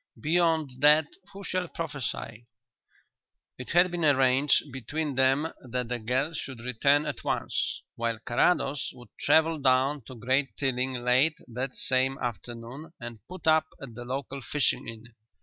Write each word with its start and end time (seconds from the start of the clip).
"Beyond 0.19 0.77
that 0.81 1.05
who 1.31 1.43
shall 1.43 1.67
prophesy?" 1.67 2.47
It 3.59 3.69
had 3.69 3.91
been 3.91 4.03
arranged 4.03 4.71
between 4.71 5.13
them 5.13 5.53
that 5.61 5.89
the 5.89 5.99
girl 5.99 6.33
should 6.33 6.59
return 6.61 7.05
at 7.05 7.23
once, 7.23 7.83
while 7.97 8.17
Carrados 8.17 8.89
would 8.95 9.09
travel 9.19 9.59
down 9.59 10.01
to 10.05 10.15
Great 10.15 10.57
Tilling 10.57 10.93
late 11.03 11.37
that 11.47 11.75
same 11.75 12.17
afternoon 12.17 12.93
and 12.99 13.19
put 13.29 13.45
up 13.47 13.67
at 13.79 13.93
the 13.93 14.03
local 14.03 14.41
fishing 14.41 14.87
inn. 14.87 15.03